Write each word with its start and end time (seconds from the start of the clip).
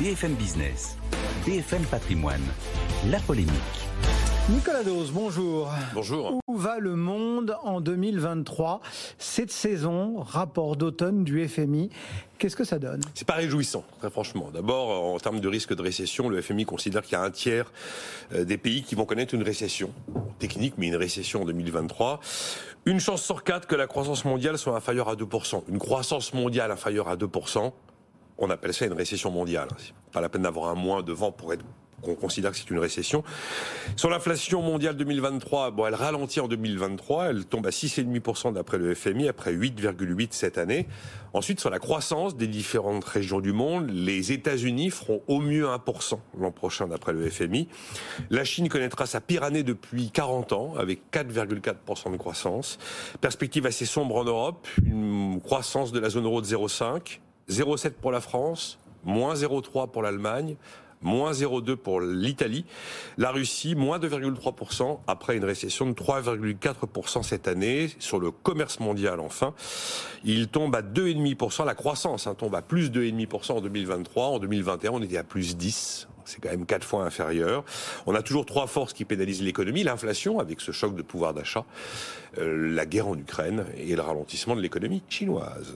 BFM 0.00 0.34
Business, 0.34 0.96
BFM 1.46 1.84
Patrimoine, 1.84 2.42
la 3.10 3.20
polémique. 3.20 3.52
Nicolas 4.50 4.82
Dose, 4.82 5.12
bonjour. 5.12 5.70
Bonjour. 5.94 6.40
Où 6.48 6.56
va 6.56 6.80
le 6.80 6.96
monde 6.96 7.56
en 7.62 7.80
2023 7.80 8.80
Cette 9.18 9.52
saison, 9.52 10.16
rapport 10.18 10.74
d'automne 10.74 11.22
du 11.22 11.46
FMI, 11.46 11.90
qu'est-ce 12.38 12.56
que 12.56 12.64
ça 12.64 12.80
donne? 12.80 13.02
C'est 13.14 13.26
pas 13.26 13.34
réjouissant, 13.34 13.84
très 14.00 14.10
franchement. 14.10 14.50
D'abord, 14.52 15.14
en 15.14 15.18
termes 15.20 15.38
de 15.38 15.48
risque 15.48 15.76
de 15.76 15.80
récession, 15.80 16.28
le 16.28 16.42
FMI 16.42 16.64
considère 16.64 17.02
qu'il 17.02 17.12
y 17.12 17.20
a 17.20 17.22
un 17.22 17.30
tiers 17.30 17.72
euh, 18.34 18.44
des 18.44 18.58
pays 18.58 18.82
qui 18.82 18.96
vont 18.96 19.04
connaître 19.04 19.34
une 19.34 19.44
récession 19.44 19.92
technique, 20.40 20.74
mais 20.76 20.88
une 20.88 20.96
récession 20.96 21.42
en 21.42 21.44
2023. 21.44 22.18
Une 22.86 22.98
chance 22.98 23.22
sur 23.22 23.44
quatre 23.44 23.68
que 23.68 23.76
la 23.76 23.86
croissance 23.86 24.24
mondiale 24.24 24.58
soit 24.58 24.76
inférieure 24.76 25.08
à 25.08 25.14
2%. 25.14 25.62
Une 25.68 25.78
croissance 25.78 26.34
mondiale 26.34 26.72
inférieure 26.72 27.08
à 27.08 27.16
2%, 27.16 27.72
on 28.38 28.50
appelle 28.50 28.74
ça 28.74 28.86
une 28.86 28.92
récession 28.92 29.30
mondiale. 29.30 29.68
Pas 30.12 30.20
la 30.20 30.28
peine 30.28 30.42
d'avoir 30.42 30.70
un 30.70 30.74
moins 30.74 31.02
devant 31.02 31.32
pour 31.32 31.52
être 31.52 31.64
qu'on 32.04 32.14
considère 32.14 32.52
que 32.52 32.56
c'est 32.56 32.70
une 32.70 32.78
récession. 32.78 33.24
Sur 33.96 34.10
l'inflation 34.10 34.62
mondiale 34.62 34.96
2023, 34.96 35.70
bon, 35.72 35.86
elle 35.86 35.94
ralentit 35.94 36.40
en 36.40 36.48
2023, 36.48 37.30
elle 37.30 37.44
tombe 37.46 37.66
à 37.66 37.70
6,5% 37.70 38.52
d'après 38.52 38.78
le 38.78 38.94
FMI, 38.94 39.28
après 39.28 39.52
8,8% 39.52 40.28
cette 40.30 40.58
année. 40.58 40.86
Ensuite, 41.32 41.58
sur 41.58 41.70
la 41.70 41.80
croissance 41.80 42.36
des 42.36 42.46
différentes 42.46 43.04
régions 43.04 43.40
du 43.40 43.52
monde, 43.52 43.90
les 43.90 44.30
États-Unis 44.30 44.90
feront 44.90 45.22
au 45.26 45.40
mieux 45.40 45.66
1% 45.66 46.18
l'an 46.38 46.52
prochain 46.52 46.86
d'après 46.86 47.12
le 47.12 47.28
FMI. 47.28 47.68
La 48.30 48.44
Chine 48.44 48.68
connaîtra 48.68 49.06
sa 49.06 49.20
pire 49.20 49.42
année 49.42 49.62
depuis 49.62 50.10
40 50.10 50.52
ans, 50.52 50.74
avec 50.78 51.00
4,4% 51.12 52.12
de 52.12 52.16
croissance. 52.16 52.78
Perspective 53.20 53.66
assez 53.66 53.86
sombre 53.86 54.16
en 54.16 54.24
Europe, 54.24 54.68
une 54.84 55.40
croissance 55.42 55.90
de 55.90 55.98
la 55.98 56.10
zone 56.10 56.24
euro 56.24 56.40
de 56.40 56.46
0,5, 56.46 57.18
0,7 57.48 57.92
pour 57.92 58.12
la 58.12 58.20
France, 58.20 58.78
moins 59.04 59.34
0,3 59.34 59.90
pour 59.90 60.02
l'Allemagne, 60.02 60.56
moins 61.04 61.32
0,2 61.32 61.76
pour 61.76 62.00
l'Italie. 62.00 62.64
La 63.16 63.30
Russie, 63.30 63.74
moins 63.74 63.98
2,3% 63.98 64.98
après 65.06 65.36
une 65.36 65.44
récession 65.44 65.86
de 65.86 65.92
3,4% 65.92 67.22
cette 67.22 67.46
année. 67.46 67.90
Sur 68.00 68.18
le 68.18 68.30
commerce 68.30 68.80
mondial, 68.80 69.20
enfin, 69.20 69.54
il 70.24 70.48
tombe 70.48 70.74
à 70.74 70.82
2,5%. 70.82 71.64
La 71.64 71.74
croissance 71.74 72.26
hein, 72.26 72.34
tombe 72.34 72.54
à 72.54 72.62
plus 72.62 72.90
2,5% 72.90 73.52
en 73.52 73.60
2023. 73.60 74.26
En 74.26 74.38
2021, 74.38 74.90
on 74.92 75.02
était 75.02 75.18
à 75.18 75.24
plus 75.24 75.56
10 75.56 76.08
c'est 76.24 76.40
quand 76.40 76.50
même 76.50 76.66
quatre 76.66 76.84
fois 76.86 77.04
inférieur. 77.04 77.64
On 78.06 78.14
a 78.14 78.22
toujours 78.22 78.46
trois 78.46 78.66
forces 78.66 78.92
qui 78.92 79.04
pénalisent 79.04 79.42
l'économie 79.42 79.82
l'inflation 79.82 80.38
avec 80.38 80.60
ce 80.60 80.72
choc 80.72 80.94
de 80.94 81.02
pouvoir 81.02 81.34
d'achat, 81.34 81.64
euh, 82.38 82.74
la 82.74 82.86
guerre 82.86 83.08
en 83.08 83.16
Ukraine 83.16 83.66
et 83.76 83.94
le 83.94 84.02
ralentissement 84.02 84.56
de 84.56 84.60
l'économie 84.60 85.02
chinoise. 85.08 85.74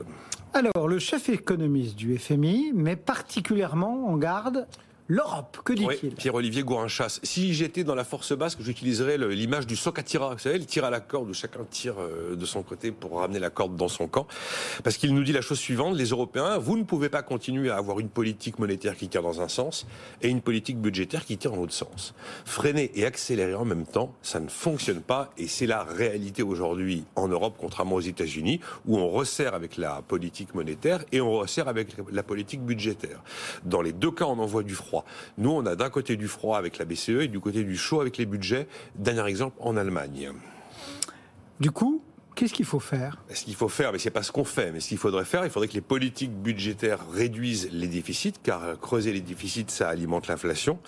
Alors, 0.54 0.88
le 0.88 0.98
chef 0.98 1.28
économiste 1.28 1.96
du 1.96 2.16
FMI 2.16 2.72
met 2.74 2.96
particulièrement 2.96 4.08
en 4.08 4.16
garde 4.16 4.66
L'Europe, 5.10 5.60
que 5.64 5.72
dit-il? 5.72 6.14
Pierre-Olivier 6.14 6.62
Gourinchas. 6.62 7.20
Si 7.22 7.54
j'étais 7.54 7.82
dans 7.82 7.94
la 7.94 8.04
force 8.04 8.36
basque, 8.36 8.58
j'utiliserais 8.60 9.16
l'image 9.16 9.66
du 9.66 9.74
soc 9.74 9.98
à 9.98 10.02
tira. 10.02 10.34
Vous 10.34 10.38
savez, 10.38 10.56
il 10.56 10.66
tire 10.66 10.84
à 10.84 10.90
la 10.90 11.00
corde 11.00 11.30
où 11.30 11.32
chacun 11.32 11.60
tire 11.70 11.94
euh, 11.98 12.36
de 12.36 12.44
son 12.44 12.62
côté 12.62 12.92
pour 12.92 13.18
ramener 13.18 13.38
la 13.38 13.48
corde 13.48 13.74
dans 13.74 13.88
son 13.88 14.06
camp. 14.06 14.26
Parce 14.84 14.98
qu'il 14.98 15.14
nous 15.14 15.24
dit 15.24 15.32
la 15.32 15.40
chose 15.40 15.58
suivante, 15.58 15.96
les 15.96 16.08
Européens, 16.10 16.58
vous 16.58 16.76
ne 16.76 16.82
pouvez 16.82 17.08
pas 17.08 17.22
continuer 17.22 17.70
à 17.70 17.76
avoir 17.76 18.00
une 18.00 18.10
politique 18.10 18.58
monétaire 18.58 18.98
qui 18.98 19.08
tire 19.08 19.22
dans 19.22 19.40
un 19.40 19.48
sens 19.48 19.86
et 20.20 20.28
une 20.28 20.42
politique 20.42 20.78
budgétaire 20.78 21.24
qui 21.24 21.38
tire 21.38 21.52
dans 21.52 21.56
l'autre 21.56 21.72
sens. 21.72 22.12
Freiner 22.44 22.90
et 22.94 23.06
accélérer 23.06 23.54
en 23.54 23.64
même 23.64 23.86
temps, 23.86 24.14
ça 24.20 24.40
ne 24.40 24.48
fonctionne 24.48 25.00
pas 25.00 25.30
et 25.38 25.48
c'est 25.48 25.66
la 25.66 25.84
réalité 25.84 26.42
aujourd'hui 26.42 27.04
en 27.16 27.28
Europe, 27.28 27.54
contrairement 27.58 27.96
aux 27.96 28.00
États-Unis, 28.00 28.60
où 28.86 28.98
on 28.98 29.08
resserre 29.08 29.54
avec 29.54 29.78
la 29.78 30.02
politique 30.02 30.54
monétaire 30.54 31.02
et 31.12 31.22
on 31.22 31.32
resserre 31.32 31.68
avec 31.68 31.96
la 32.12 32.22
politique 32.22 32.60
budgétaire. 32.60 33.22
Dans 33.64 33.80
les 33.80 33.94
deux 33.94 34.10
cas, 34.10 34.26
on 34.26 34.38
envoie 34.38 34.62
du 34.62 34.74
froid. 34.74 34.97
Nous, 35.36 35.50
on 35.50 35.64
a 35.66 35.76
d'un 35.76 35.90
côté 35.90 36.16
du 36.16 36.28
froid 36.28 36.58
avec 36.58 36.78
la 36.78 36.84
BCE 36.84 37.20
et 37.20 37.28
du 37.28 37.40
côté 37.40 37.64
du 37.64 37.76
chaud 37.76 38.00
avec 38.00 38.16
les 38.16 38.26
budgets. 38.26 38.66
Dernier 38.94 39.26
exemple 39.26 39.56
en 39.60 39.76
Allemagne. 39.76 40.32
Du 41.60 41.70
coup, 41.70 42.02
Qu'est-ce 42.38 42.54
qu'il 42.54 42.66
faut 42.66 42.78
faire? 42.78 43.18
Ce 43.34 43.42
qu'il 43.42 43.56
faut 43.56 43.68
faire, 43.68 43.90
mais 43.90 43.98
c'est 43.98 44.12
pas 44.12 44.22
ce 44.22 44.30
qu'on 44.30 44.44
fait, 44.44 44.70
mais 44.70 44.78
ce 44.78 44.90
qu'il 44.90 44.98
faudrait 44.98 45.24
faire, 45.24 45.44
il 45.44 45.50
faudrait 45.50 45.66
que 45.66 45.74
les 45.74 45.80
politiques 45.80 46.30
budgétaires 46.30 47.00
réduisent 47.12 47.68
les 47.72 47.88
déficits, 47.88 48.34
car 48.40 48.78
creuser 48.78 49.12
les 49.12 49.20
déficits, 49.20 49.64
ça 49.66 49.88
alimente 49.88 50.28
l'inflation. 50.28 50.78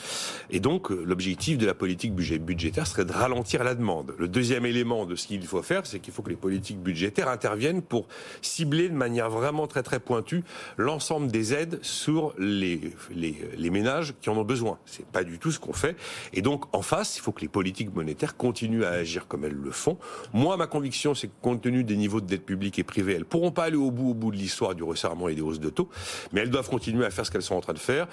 Et 0.50 0.60
donc, 0.60 0.90
l'objectif 0.90 1.58
de 1.58 1.66
la 1.66 1.74
politique 1.74 2.14
budgétaire 2.14 2.86
serait 2.86 3.04
de 3.04 3.10
ralentir 3.10 3.64
la 3.64 3.74
demande. 3.74 4.14
Le 4.16 4.28
deuxième 4.28 4.64
élément 4.64 5.06
de 5.06 5.16
ce 5.16 5.26
qu'il 5.26 5.44
faut 5.44 5.60
faire, 5.60 5.86
c'est 5.86 5.98
qu'il 5.98 6.14
faut 6.14 6.22
que 6.22 6.30
les 6.30 6.36
politiques 6.36 6.78
budgétaires 6.78 7.28
interviennent 7.28 7.82
pour 7.82 8.06
cibler 8.42 8.88
de 8.88 8.94
manière 8.94 9.28
vraiment 9.28 9.66
très 9.66 9.82
très 9.82 9.98
pointue 9.98 10.44
l'ensemble 10.76 11.32
des 11.32 11.52
aides 11.52 11.80
sur 11.82 12.32
les, 12.38 12.92
les, 13.10 13.34
les 13.58 13.70
ménages 13.70 14.14
qui 14.20 14.30
en 14.30 14.36
ont 14.36 14.44
besoin. 14.44 14.78
C'est 14.86 15.04
pas 15.04 15.24
du 15.24 15.40
tout 15.40 15.50
ce 15.50 15.58
qu'on 15.58 15.72
fait. 15.72 15.96
Et 16.32 16.42
donc, 16.42 16.72
en 16.72 16.82
face, 16.82 17.16
il 17.16 17.22
faut 17.22 17.32
que 17.32 17.40
les 17.40 17.48
politiques 17.48 17.92
monétaires 17.92 18.36
continuent 18.36 18.84
à 18.84 18.90
agir 18.90 19.26
comme 19.26 19.44
elles 19.44 19.50
le 19.50 19.72
font. 19.72 19.98
Moi, 20.32 20.56
ma 20.56 20.68
conviction, 20.68 21.16
c'est 21.16 21.26
que 21.26 21.39
compte 21.40 21.62
tenu 21.62 21.84
des 21.84 21.96
niveaux 21.96 22.20
de 22.20 22.26
dette 22.26 22.44
publique 22.44 22.78
et 22.78 22.84
privée, 22.84 23.14
elles 23.14 23.24
pourront 23.24 23.50
pas 23.50 23.64
aller 23.64 23.76
au 23.76 23.90
bout, 23.90 24.10
au 24.10 24.14
bout 24.14 24.30
de 24.30 24.36
l'histoire 24.36 24.74
du 24.74 24.82
resserrement 24.82 25.28
et 25.28 25.34
des 25.34 25.40
hausses 25.40 25.60
de 25.60 25.70
taux, 25.70 25.88
mais 26.32 26.40
elles 26.40 26.50
doivent 26.50 26.68
continuer 26.68 27.04
à 27.04 27.10
faire 27.10 27.26
ce 27.26 27.30
qu'elles 27.30 27.42
sont 27.42 27.54
en 27.54 27.60
train 27.60 27.72
de 27.72 27.78
faire. 27.78 28.06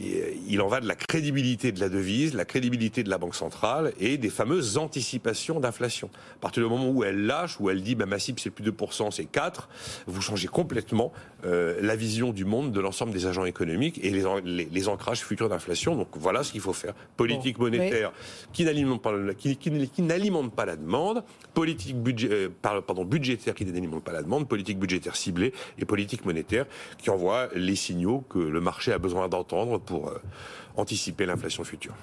Euh, 0.00 0.34
il 0.48 0.60
en 0.60 0.68
va 0.68 0.80
de 0.80 0.86
la 0.86 0.94
crédibilité 0.94 1.72
de 1.72 1.80
la 1.80 1.88
devise, 1.88 2.34
la 2.34 2.44
crédibilité 2.44 3.02
de 3.02 3.10
la 3.10 3.18
Banque 3.18 3.34
centrale 3.34 3.92
et 4.00 4.16
des 4.16 4.30
fameuses 4.30 4.78
anticipations 4.78 5.60
d'inflation. 5.60 6.10
À 6.36 6.40
partir 6.40 6.62
du 6.62 6.68
moment 6.68 6.90
où 6.90 7.04
elle 7.04 7.26
lâche, 7.26 7.60
où 7.60 7.70
elle 7.70 7.82
dit 7.82 7.94
bah, 7.94 8.06
ma 8.06 8.18
cible 8.18 8.40
c'est 8.40 8.50
plus 8.50 8.64
de 8.64 8.70
2%, 8.70 9.10
c'est 9.10 9.24
4, 9.24 9.68
vous 10.06 10.20
changez 10.20 10.48
complètement 10.48 11.12
euh, 11.44 11.78
la 11.80 11.96
vision 11.96 12.32
du 12.32 12.44
monde 12.44 12.72
de 12.72 12.80
l'ensemble 12.80 13.12
des 13.12 13.26
agents 13.26 13.44
économiques 13.44 14.00
et 14.02 14.10
les, 14.10 14.24
les, 14.44 14.88
ancrages 14.88 15.20
futurs 15.20 15.48
d'inflation. 15.48 15.96
Donc 15.96 16.08
voilà 16.14 16.42
ce 16.42 16.52
qu'il 16.52 16.60
faut 16.60 16.72
faire. 16.72 16.94
Politique 17.16 17.58
monétaire 17.58 18.12
qui 18.52 18.64
n'alimente 18.64 19.02
pas, 19.02 19.12
qui, 19.36 19.56
qui, 19.56 20.02
n'alimente 20.02 20.54
pas 20.54 20.64
la 20.64 20.76
demande, 20.76 21.22
politique 21.54 21.96
budget, 21.96 22.28
euh, 22.30 22.48
pardon, 22.60 23.04
budgétaire 23.04 23.54
qui 23.54 23.64
n'alimente 23.64 24.04
pas 24.04 24.12
la 24.12 24.22
demande, 24.22 24.48
politique 24.48 24.78
budgétaire 24.78 25.16
ciblée 25.16 25.52
et 25.78 25.84
politique 25.84 26.24
monétaire 26.24 26.66
qui 26.98 27.10
envoie 27.10 27.48
les 27.54 27.76
signaux 27.76 28.24
que 28.28 28.38
le 28.38 28.60
marché 28.60 28.92
a 28.92 28.98
besoin 28.98 29.28
d'entendre 29.28 29.77
pour 29.78 30.08
euh, 30.08 30.20
anticiper 30.76 31.26
l'inflation 31.26 31.64
future. 31.64 31.94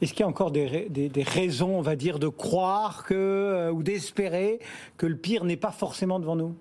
Est-ce 0.00 0.12
qu'il 0.12 0.20
y 0.20 0.24
a 0.24 0.28
encore 0.28 0.50
des, 0.50 0.88
des, 0.88 1.22
raisons, 1.22 1.78
on 1.78 1.82
va 1.82 1.94
dire, 1.94 2.18
de 2.18 2.28
croire 2.28 3.04
que, 3.04 3.14
euh, 3.14 3.70
ou 3.70 3.82
d'espérer 3.82 4.58
que 4.96 5.06
le 5.06 5.16
pire 5.16 5.44
n'est 5.44 5.58
pas 5.58 5.72
forcément 5.72 6.18
devant 6.18 6.36
nous? 6.36 6.56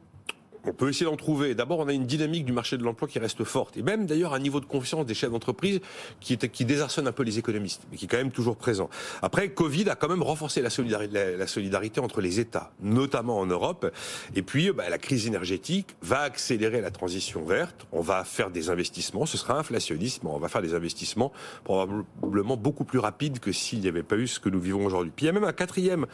On 0.65 0.73
peut 0.73 0.89
essayer 0.89 1.05
d'en 1.05 1.15
trouver. 1.15 1.55
D'abord, 1.55 1.79
on 1.79 1.87
a 1.87 1.93
une 1.93 2.05
dynamique 2.05 2.45
du 2.45 2.51
marché 2.51 2.77
de 2.77 2.83
l'emploi 2.83 3.07
qui 3.07 3.19
reste 3.19 3.43
forte. 3.43 3.77
Et 3.77 3.81
même 3.81 4.05
d'ailleurs 4.05 4.33
un 4.33 4.39
niveau 4.39 4.59
de 4.59 4.65
confiance 4.65 5.05
des 5.05 5.13
chefs 5.13 5.31
d'entreprise 5.31 5.79
qui, 6.19 6.37
désarçonne 6.65 7.07
un 7.07 7.11
peu 7.11 7.23
les 7.23 7.39
économistes, 7.39 7.83
mais 7.91 7.97
qui 7.97 8.05
est 8.05 8.07
quand 8.07 8.17
même 8.17 8.31
toujours 8.31 8.57
présent. 8.57 8.89
Après, 9.21 9.49
Covid 9.49 9.89
a 9.89 9.95
quand 9.95 10.09
même 10.09 10.23
renforcé 10.23 10.61
la 10.61 10.69
solidarité, 10.69 11.37
la, 11.37 11.47
solidarité 11.47 11.99
entre 11.99 12.21
les 12.21 12.39
États, 12.39 12.71
notamment 12.81 13.39
en 13.39 13.45
Europe. 13.45 13.91
Et 14.35 14.41
puis, 14.41 14.71
bah, 14.71 14.89
la 14.89 14.97
crise 14.97 15.27
énergétique 15.27 15.95
va 16.01 16.21
accélérer 16.21 16.81
la 16.81 16.91
transition 16.91 17.43
verte. 17.43 17.87
On 17.91 18.01
va 18.01 18.23
faire 18.23 18.51
des 18.51 18.69
investissements. 18.69 19.25
Ce 19.25 19.37
sera 19.37 19.57
inflationniste, 19.57 20.23
mais 20.23 20.29
on 20.29 20.39
va 20.39 20.49
faire 20.49 20.61
des 20.61 20.73
investissements 20.73 21.31
probablement 21.63 22.57
beaucoup 22.57 22.83
plus 22.83 22.99
rapides 22.99 23.39
que 23.39 23.51
s'il 23.51 23.79
n'y 23.79 23.87
avait 23.87 24.03
pas 24.03 24.15
eu 24.15 24.27
ce 24.27 24.39
que 24.39 24.49
nous 24.49 24.59
vivons 24.59 24.85
aujourd'hui. 24.85 25.11
Puis 25.15 25.25
il 25.25 25.27
y 25.27 25.29
a 25.29 25.33
même 25.33 25.43
un 25.43 25.53
quatrième 25.53 26.05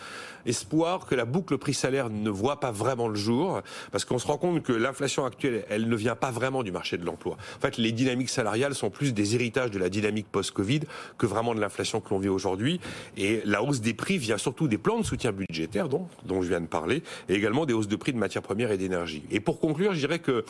espoir 0.46 1.06
que 1.06 1.16
la 1.16 1.26
boucle 1.26 1.58
prix-salaire 1.58 2.10
ne 2.10 2.30
voit 2.30 2.60
pas 2.60 2.72
vraiment 2.72 3.08
le 3.08 3.16
jour, 3.16 3.62
parce 3.92 4.06
qu'on 4.06 4.20
se 4.20 4.28
rend 4.28 4.35
compte 4.38 4.64
que 4.64 4.74
l'inflation 4.74 5.26
actuelle, 5.26 5.66
elle 5.70 5.88
ne 5.88 5.96
vient 5.96 6.16
pas 6.16 6.32
vraiment 6.32 6.64
du 6.64 6.72
marché 6.72 6.98
de 6.98 7.06
l'emploi. 7.06 7.38
En 7.58 7.60
fait, 7.60 7.78
les 7.78 7.92
dynamiques 7.92 8.30
salariales 8.30 8.76
sont 8.76 8.90
plus 8.90 9.14
des 9.14 9.36
héritages 9.36 9.72
de 9.72 9.80
la 9.80 9.90
dynamique 9.90 10.28
post-Covid 10.32 10.82
que 11.18 11.26
vraiment 11.26 11.56
de 11.56 11.60
l'inflation 11.60 12.02
que 12.02 12.10
l'on 12.10 12.20
vit 12.20 12.30
aujourd'hui. 12.30 12.80
Et 13.18 13.42
la 13.46 13.64
hausse 13.64 13.82
des 13.82 13.94
prix 13.94 14.18
vient 14.18 14.38
surtout 14.38 14.68
des 14.68 14.78
plans 14.78 15.00
de 15.00 15.06
soutien 15.06 15.32
budgétaire 15.32 15.90
dont, 15.90 16.08
dont 16.26 16.42
je 16.42 16.50
viens 16.50 16.62
de 16.62 16.68
parler, 16.68 17.04
et 17.30 17.36
également 17.36 17.66
des 17.66 17.74
hausses 17.74 17.88
de 17.88 17.96
prix 17.96 18.14
de 18.14 18.18
matières 18.18 18.44
premières 18.44 18.72
et 18.72 18.78
d'énergie. 18.78 19.24
Et 19.32 19.40
pour 19.40 19.60
conclure, 19.60 19.94
je 19.94 20.00
dirais 20.00 20.20
que 20.20 20.46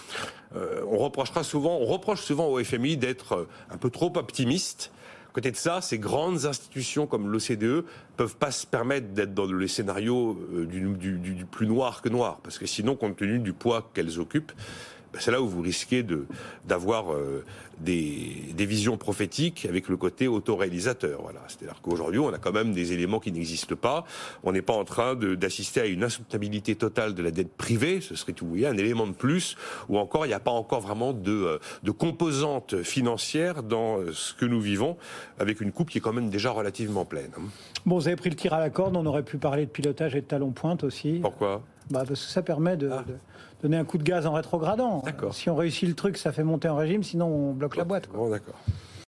euh, 0.55 0.81
on 0.89 0.97
reprochera 0.97 1.43
souvent, 1.43 1.77
on 1.77 1.85
reproche 1.85 2.21
souvent 2.21 2.47
au 2.47 2.63
FMI 2.63 2.97
d'être 2.97 3.33
euh, 3.33 3.47
un 3.69 3.77
peu 3.77 3.89
trop 3.89 4.11
optimiste 4.15 4.91
côté 5.35 5.51
de 5.51 5.57
ça, 5.57 5.81
ces 5.81 5.99
grandes 5.99 6.45
institutions 6.45 7.07
comme 7.07 7.29
l'OCDE 7.29 7.83
peuvent 8.15 8.37
pas 8.37 8.51
se 8.51 8.65
permettre 8.65 9.07
d'être 9.07 9.33
dans 9.33 9.43
le 9.43 9.67
scénario 9.67 10.39
euh, 10.53 10.65
du, 10.65 11.17
du, 11.17 11.45
plus 11.45 11.67
noir 11.67 12.01
que 12.01 12.07
noir, 12.07 12.39
parce 12.41 12.57
que 12.57 12.65
sinon, 12.65 12.95
compte 12.95 13.17
tenu 13.17 13.39
du 13.39 13.51
poids 13.51 13.91
qu'elles 13.93 14.17
occupent, 14.17 14.53
ben, 15.15 15.21
c'est 15.21 15.31
là 15.31 15.41
où 15.41 15.47
vous 15.47 15.61
risquez 15.61 16.03
de 16.03 16.25
d'avoir 16.65 17.13
euh, 17.13 17.45
des, 17.79 18.51
des 18.53 18.65
visions 18.65 18.97
prophétiques 18.97 19.65
avec 19.65 19.87
le 19.87 19.95
côté 19.95 20.27
autoréalisateur. 20.27 21.21
Voilà, 21.21 21.39
c'est-à-dire 21.47 21.79
qu'aujourd'hui, 21.81 22.19
on 22.19 22.33
a 22.33 22.37
quand 22.37 22.51
même 22.51 22.73
des 22.73 22.91
éléments 22.91 23.21
qui 23.21 23.31
n'existent 23.31 23.75
pas. 23.75 24.03
On 24.43 24.51
n'est 24.51 24.61
pas 24.61 24.73
en 24.73 24.83
train 24.83 25.15
d'assister 25.15 25.81
à 25.81 25.85
une 25.85 26.03
insoutenabilité 26.03 26.75
totale 26.75 27.13
de 27.13 27.23
la 27.23 27.31
dette 27.31 27.53
privée. 27.55 28.01
Ce 28.01 28.15
serait 28.15 28.33
tout, 28.33 28.55
un 28.65 28.77
élément 28.77 29.07
de 29.07 29.13
plus. 29.13 29.55
Ou 29.87 29.97
encore, 29.97 30.25
il 30.25 30.29
n'y 30.29 30.35
a 30.35 30.39
pas 30.39 30.51
encore 30.51 30.81
vraiment 30.81 31.13
de 31.13 31.31
euh, 31.31 31.59
de 31.83 31.91
composante 31.91 32.83
financière 32.83 33.63
dans 33.63 33.99
euh, 33.99 34.11
ce 34.11 34.33
que 34.33 34.45
nous 34.45 34.59
vivons, 34.59 34.97
avec 35.39 35.61
une 35.61 35.71
coupe 35.71 35.89
qui 35.89 35.99
est 35.99 36.01
quand 36.01 36.13
même 36.13 36.29
déjà 36.29 36.51
relativement 36.51 37.05
pleine. 37.05 37.31
Bon, 37.85 37.95
vous 37.95 38.07
avez 38.07 38.17
pris 38.17 38.29
le 38.29 38.35
tir 38.35 38.53
à 38.53 38.59
la 38.59 38.69
corde. 38.69 38.97
On 38.97 39.05
aurait 39.05 39.23
pu 39.23 39.37
parler 39.37 39.65
de 39.65 39.71
pilotage 39.71 40.15
et 40.15 40.21
de 40.21 40.25
talon 40.25 40.51
pointe 40.51 40.83
aussi. 40.83 41.19
Pourquoi? 41.21 41.61
Bah, 41.89 42.03
parce 42.07 42.25
que 42.25 42.31
ça 42.31 42.41
permet 42.41 42.77
de, 42.77 42.87
de 42.87 42.93
donner 43.61 43.77
un 43.77 43.85
coup 43.85 43.97
de 43.97 44.03
gaz 44.03 44.25
en 44.25 44.33
rétrogradant. 44.33 45.01
Si 45.33 45.49
on 45.49 45.55
réussit 45.55 45.87
le 45.87 45.95
truc, 45.95 46.17
ça 46.17 46.31
fait 46.31 46.43
monter 46.43 46.67
en 46.67 46.75
régime, 46.75 47.03
sinon 47.03 47.27
on 47.27 47.53
bloque 47.53 47.77
la 47.77 47.83
boîte. 47.83 48.07
quoi. 48.07 48.19
Bon, 48.19 48.29
d'accord. 48.29 48.55